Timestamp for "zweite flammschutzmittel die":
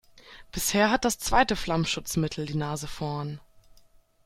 1.19-2.55